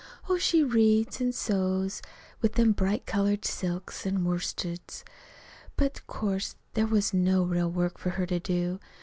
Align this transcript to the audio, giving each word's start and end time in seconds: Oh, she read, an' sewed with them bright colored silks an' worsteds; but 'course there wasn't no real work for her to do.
Oh, 0.27 0.39
she 0.39 0.63
read, 0.63 1.15
an' 1.21 1.31
sewed 1.31 1.93
with 2.41 2.53
them 2.53 2.71
bright 2.71 3.05
colored 3.05 3.45
silks 3.45 4.03
an' 4.03 4.23
worsteds; 4.23 5.03
but 5.77 6.07
'course 6.07 6.55
there 6.73 6.87
wasn't 6.87 7.21
no 7.25 7.43
real 7.43 7.69
work 7.69 7.99
for 7.99 8.09
her 8.09 8.25
to 8.25 8.39
do. 8.39 8.79